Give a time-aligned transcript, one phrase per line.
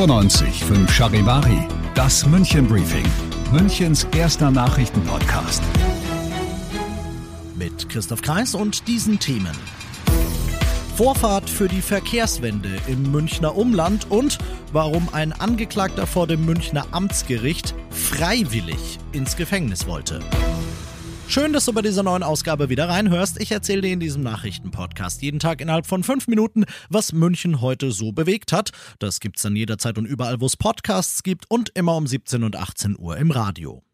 [0.00, 3.04] 95 5 Charivari, das München Briefing,
[3.52, 5.62] Münchens erster Nachrichtenpodcast.
[7.56, 9.54] mit Christoph Kreis und diesen Themen.
[10.96, 14.38] Vorfahrt für die Verkehrswende im Münchner Umland und
[14.72, 20.20] warum ein Angeklagter vor dem Münchner Amtsgericht freiwillig ins Gefängnis wollte.
[21.30, 23.40] Schön, dass du bei dieser neuen Ausgabe wieder reinhörst.
[23.40, 27.92] Ich erzähle dir in diesem Nachrichtenpodcast jeden Tag innerhalb von fünf Minuten, was München heute
[27.92, 28.72] so bewegt hat.
[28.98, 32.56] Das gibt's dann jederzeit und überall, wo es Podcasts gibt und immer um 17 und
[32.56, 33.84] 18 Uhr im Radio.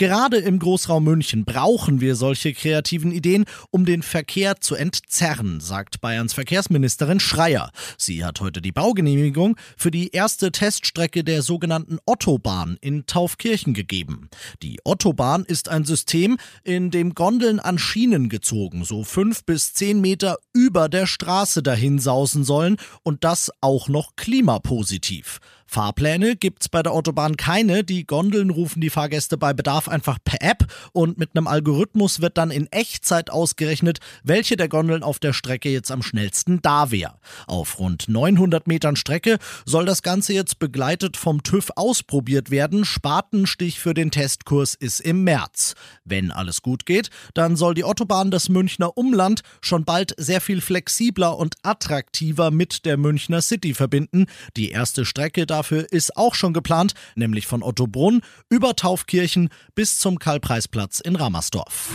[0.00, 6.00] Gerade im Großraum München brauchen wir solche kreativen Ideen, um den Verkehr zu entzerren, sagt
[6.00, 7.70] Bayerns Verkehrsministerin Schreier.
[7.98, 14.30] Sie hat heute die Baugenehmigung für die erste Teststrecke der sogenannten Ottobahn in Taufkirchen gegeben.
[14.62, 20.00] Die Ottobahn ist ein System, in dem Gondeln an Schienen gezogen, so fünf bis zehn
[20.00, 25.40] Meter über der Straße dahin sausen sollen und das auch noch klimapositiv.
[25.70, 27.84] Fahrpläne gibt's bei der Autobahn keine.
[27.84, 32.38] Die Gondeln rufen die Fahrgäste bei Bedarf einfach per App und mit einem Algorithmus wird
[32.38, 37.20] dann in Echtzeit ausgerechnet, welche der Gondeln auf der Strecke jetzt am schnellsten da wäre.
[37.46, 42.84] Auf rund 900 Metern Strecke soll das Ganze jetzt begleitet vom TÜV ausprobiert werden.
[42.84, 45.76] Spatenstich für den Testkurs ist im März.
[46.04, 50.62] Wenn alles gut geht, dann soll die Autobahn das Münchner Umland schon bald sehr viel
[50.62, 54.26] flexibler und attraktiver mit der Münchner City verbinden.
[54.56, 60.18] Die erste Strecke dafür ist auch schon geplant, nämlich von Ottobrunn über Taufkirchen bis zum
[60.18, 61.90] Karl-Preis-Platz in Ramersdorf.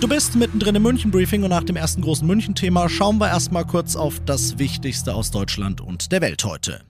[0.00, 3.96] Du bist mittendrin im München-Briefing und nach dem ersten großen München-Thema schauen wir erstmal kurz
[3.96, 6.82] auf das Wichtigste aus Deutschland und der Welt heute.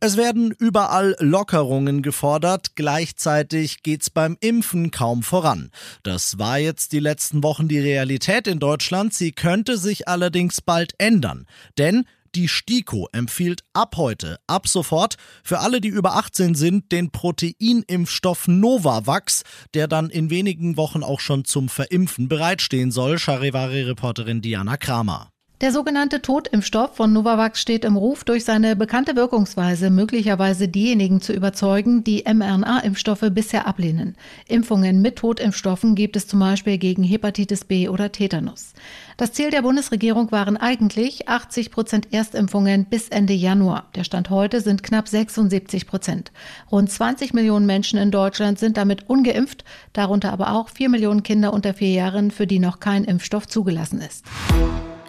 [0.00, 5.70] Es werden überall Lockerungen gefordert, gleichzeitig geht's beim Impfen kaum voran.
[6.02, 10.94] Das war jetzt die letzten Wochen die Realität in Deutschland, sie könnte sich allerdings bald
[10.98, 11.46] ändern.
[11.78, 17.10] Denn die STIKO empfiehlt ab heute, ab sofort, für alle, die über 18 sind, den
[17.10, 19.42] Proteinimpfstoff Novavax,
[19.74, 25.31] der dann in wenigen Wochen auch schon zum Verimpfen bereitstehen soll, Charivari-Reporterin Diana Kramer.
[25.62, 31.32] Der sogenannte Totimpfstoff von Novavax steht im Ruf, durch seine bekannte Wirkungsweise möglicherweise diejenigen zu
[31.32, 34.16] überzeugen, die mRNA-Impfstoffe bisher ablehnen.
[34.48, 38.72] Impfungen mit Totimpfstoffen gibt es zum Beispiel gegen Hepatitis B oder Tetanus.
[39.16, 43.88] Das Ziel der Bundesregierung waren eigentlich 80 Prozent Erstimpfungen bis Ende Januar.
[43.94, 46.32] Der Stand heute sind knapp 76 Prozent.
[46.72, 49.62] Rund 20 Millionen Menschen in Deutschland sind damit ungeimpft,
[49.92, 54.00] darunter aber auch 4 Millionen Kinder unter vier Jahren, für die noch kein Impfstoff zugelassen
[54.00, 54.24] ist.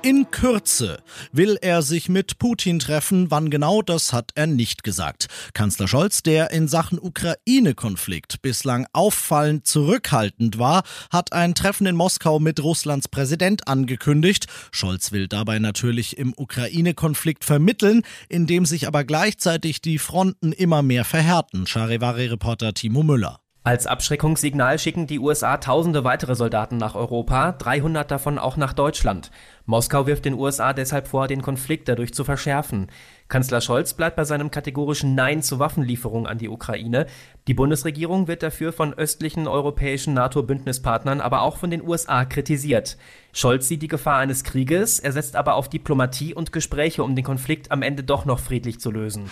[0.05, 3.31] In Kürze will er sich mit Putin treffen.
[3.31, 5.27] Wann genau, das hat er nicht gesagt.
[5.53, 12.41] Kanzler Scholz, der in Sachen Ukraine-Konflikt bislang auffallend zurückhaltend war, hat ein Treffen in Moskau
[12.41, 14.47] mit Russlands Präsident angekündigt.
[14.71, 21.05] Scholz will dabei natürlich im Ukraine-Konflikt vermitteln, indem sich aber gleichzeitig die Fronten immer mehr
[21.05, 21.65] verhärten.
[21.65, 23.42] Charivari-Reporter Timo Müller.
[23.65, 29.31] Als Abschreckungssignal schicken die USA tausende weitere Soldaten nach Europa, 300 davon auch nach Deutschland.
[29.65, 32.87] Moskau wirft den USA deshalb vor, den Konflikt dadurch zu verschärfen.
[33.29, 37.05] Kanzler Scholz bleibt bei seinem kategorischen Nein zur Waffenlieferung an die Ukraine.
[37.47, 42.97] Die Bundesregierung wird dafür von östlichen europäischen NATO-Bündnispartnern, aber auch von den USA kritisiert.
[43.31, 47.23] Scholz sieht die Gefahr eines Krieges, er setzt aber auf Diplomatie und Gespräche, um den
[47.23, 49.29] Konflikt am Ende doch noch friedlich zu lösen.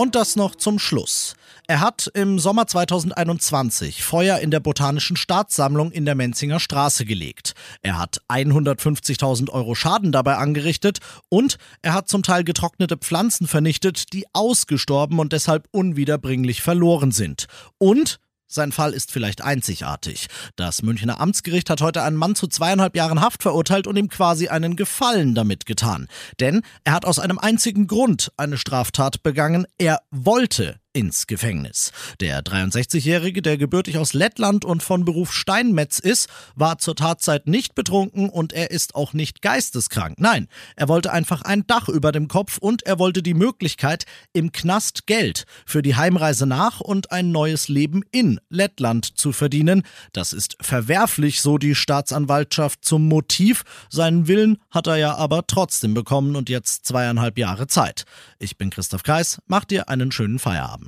[0.00, 1.34] Und das noch zum Schluss.
[1.66, 7.54] Er hat im Sommer 2021 Feuer in der Botanischen Staatssammlung in der Menzinger Straße gelegt.
[7.82, 14.12] Er hat 150.000 Euro Schaden dabei angerichtet und er hat zum Teil getrocknete Pflanzen vernichtet,
[14.12, 17.46] die ausgestorben und deshalb unwiederbringlich verloren sind.
[17.78, 20.26] Und sein Fall ist vielleicht einzigartig.
[20.56, 24.48] Das Münchner Amtsgericht hat heute einen Mann zu zweieinhalb Jahren Haft verurteilt und ihm quasi
[24.48, 26.08] einen Gefallen damit getan.
[26.40, 29.66] Denn er hat aus einem einzigen Grund eine Straftat begangen.
[29.76, 31.92] Er wollte ins Gefängnis.
[32.20, 37.74] Der 63-Jährige, der gebürtig aus Lettland und von Beruf Steinmetz ist, war zur Tatzeit nicht
[37.74, 40.16] betrunken und er ist auch nicht geisteskrank.
[40.18, 44.50] Nein, er wollte einfach ein Dach über dem Kopf und er wollte die Möglichkeit, im
[44.50, 49.82] Knast Geld für die Heimreise nach und ein neues Leben in Lettland zu verdienen.
[50.12, 53.62] Das ist verwerflich, so die Staatsanwaltschaft zum Motiv.
[53.88, 58.04] Seinen Willen hat er ja aber trotzdem bekommen und jetzt zweieinhalb Jahre Zeit.
[58.38, 60.87] Ich bin Christoph Kreis, mach dir einen schönen Feierabend.